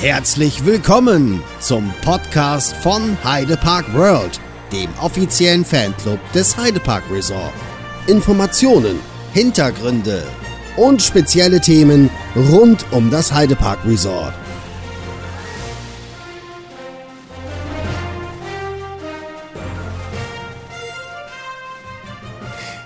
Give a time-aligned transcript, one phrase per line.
[0.00, 4.38] Herzlich willkommen zum Podcast von Heidepark World,
[4.70, 7.54] dem offiziellen Fanclub des Heidepark Resort.
[8.06, 9.00] Informationen,
[9.32, 10.22] Hintergründe
[10.76, 14.34] und spezielle Themen rund um das Heidepark Resort.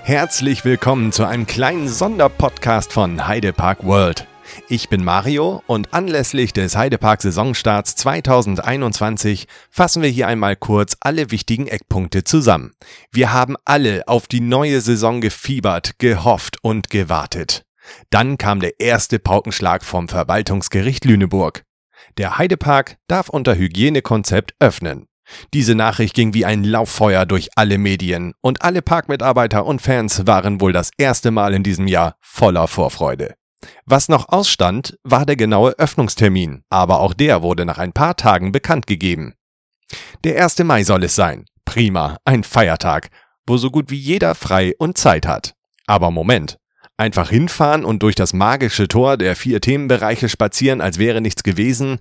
[0.05, 4.30] Herzlich willkommen zu einem kleinen Sonderpodcast von Heidepark World.
[4.73, 11.33] Ich bin Mario und anlässlich des Heidepark Saisonstarts 2021 fassen wir hier einmal kurz alle
[11.33, 12.75] wichtigen Eckpunkte zusammen.
[13.11, 17.65] Wir haben alle auf die neue Saison gefiebert, gehofft und gewartet.
[18.11, 21.65] Dann kam der erste Paukenschlag vom Verwaltungsgericht Lüneburg.
[22.17, 25.07] Der Heidepark darf unter Hygienekonzept öffnen.
[25.53, 30.61] Diese Nachricht ging wie ein Lauffeuer durch alle Medien und alle Parkmitarbeiter und Fans waren
[30.61, 33.35] wohl das erste Mal in diesem Jahr voller Vorfreude.
[33.85, 38.53] Was noch ausstand, war der genaue Öffnungstermin, aber auch der wurde nach ein paar Tagen
[38.53, 39.35] bekannt gegeben.
[40.25, 40.59] Der 1.
[40.61, 41.45] Mai soll es sein.
[41.65, 43.11] Prima, ein Feiertag,
[43.47, 45.55] wo so gut wie jeder frei und Zeit hat.
[45.87, 46.59] Aber Moment.
[46.97, 51.99] Einfach hinfahren und durch das magische Tor der vier Themenbereiche spazieren, als wäre nichts gewesen?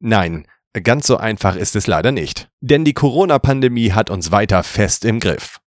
[0.00, 0.46] Nein,
[0.82, 2.48] ganz so einfach ist es leider nicht.
[2.60, 5.60] Denn die Corona-Pandemie hat uns weiter fest im Griff.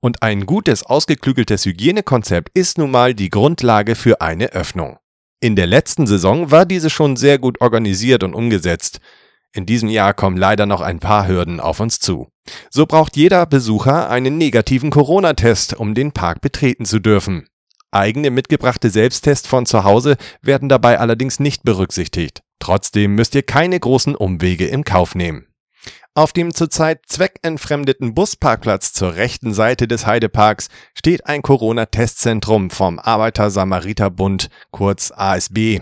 [0.00, 4.98] Und ein gutes, ausgeklügeltes Hygienekonzept ist nun mal die Grundlage für eine Öffnung.
[5.40, 9.00] In der letzten Saison war diese schon sehr gut organisiert und umgesetzt.
[9.52, 12.28] In diesem Jahr kommen leider noch ein paar Hürden auf uns zu.
[12.70, 17.48] So braucht jeder Besucher einen negativen Corona-Test, um den Park betreten zu dürfen.
[17.90, 22.42] Eigene mitgebrachte Selbsttests von zu Hause werden dabei allerdings nicht berücksichtigt.
[22.60, 25.46] Trotzdem müsst ihr keine großen Umwege im Kauf nehmen.
[26.14, 34.50] Auf dem zurzeit zweckentfremdeten Busparkplatz zur rechten Seite des Heideparks steht ein Corona-Testzentrum vom Arbeiter-Samariter-Bund,
[34.70, 35.80] kurz ASB.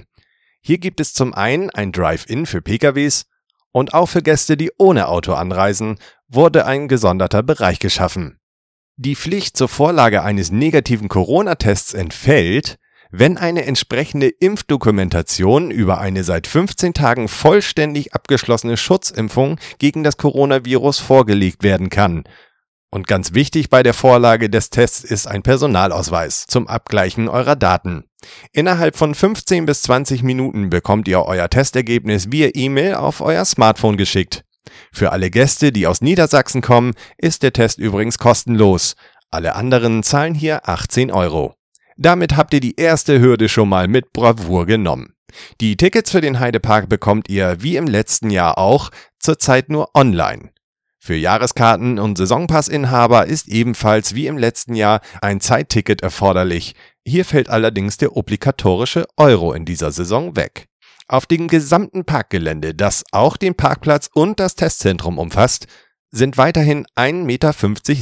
[0.61, 3.27] Hier gibt es zum einen ein Drive-In für PKWs
[3.73, 8.39] und auch für Gäste, die ohne Auto anreisen, wurde ein gesonderter Bereich geschaffen.
[8.97, 12.79] Die Pflicht zur Vorlage eines negativen Corona-Tests entfällt,
[13.11, 21.01] wenn eine entsprechende Impfdokumentation über eine seit 15 Tagen vollständig abgeschlossene Schutzimpfung gegen das Coronavirus
[21.01, 22.25] vorgelegt werden kann.
[22.91, 28.05] Und ganz wichtig bei der Vorlage des Tests ist ein Personalausweis zum Abgleichen eurer Daten.
[28.53, 33.99] Innerhalb von 15 bis 20 Minuten bekommt ihr euer Testergebnis via E-Mail auf euer Smartphone
[33.99, 34.45] geschickt.
[34.93, 38.97] Für alle Gäste, die aus Niedersachsen kommen, ist der Test übrigens kostenlos.
[39.31, 41.58] Alle anderen zahlen hier 18 Euro.
[42.01, 45.15] Damit habt ihr die erste Hürde schon mal mit Bravour genommen.
[45.61, 50.51] Die Tickets für den Heidepark bekommt ihr wie im letzten Jahr auch zurzeit nur online.
[51.01, 56.77] Für Jahreskarten und Saisonpassinhaber ist ebenfalls wie im letzten Jahr ein Zeitticket erforderlich.
[57.05, 60.69] Hier fällt allerdings der obligatorische Euro in dieser Saison weg.
[61.09, 65.67] Auf dem gesamten Parkgelände, das auch den Parkplatz und das Testzentrum umfasst,
[66.11, 67.53] sind weiterhin 1,50 Meter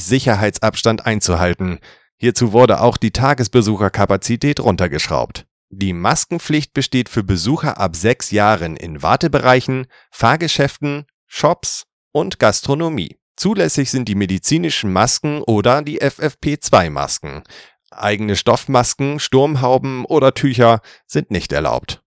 [0.01, 1.79] Sicherheitsabstand einzuhalten.
[2.19, 5.47] Hierzu wurde auch die Tagesbesucherkapazität runtergeschraubt.
[5.71, 13.17] Die Maskenpflicht besteht für Besucher ab sechs Jahren in Wartebereichen, Fahrgeschäften, Shops und Gastronomie.
[13.37, 17.43] Zulässig sind die medizinischen Masken oder die FFP2-Masken.
[17.91, 22.03] Eigene Stoffmasken, Sturmhauben oder Tücher sind nicht erlaubt.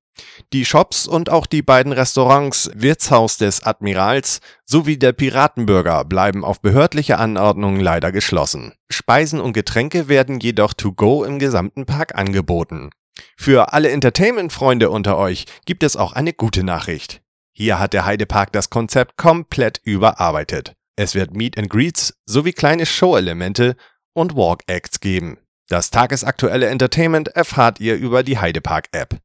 [0.54, 6.62] Die Shops und auch die beiden Restaurants Wirtshaus des Admirals sowie der Piratenbürger bleiben auf
[6.62, 8.74] behördliche Anordnung leider geschlossen.
[8.90, 12.90] Speisen und Getränke werden jedoch to go im gesamten Park angeboten.
[13.38, 17.22] Für alle Entertainment-Freunde unter euch gibt es auch eine gute Nachricht.
[17.54, 20.74] Hier hat der Heidepark das Konzept komplett überarbeitet.
[20.96, 23.76] Es wird Meet and Greets sowie kleine Show-Elemente
[24.14, 25.38] und Walk-Acts geben.
[25.68, 29.20] Das tagesaktuelle Entertainment erfahrt ihr über die Heidepark-App.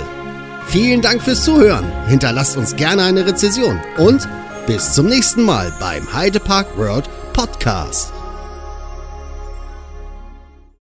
[0.68, 1.86] Vielen Dank fürs Zuhören.
[2.08, 4.28] Hinterlasst uns gerne eine Rezession und
[4.68, 8.14] bis zum nächsten Mal beim Heidepark World Podcast.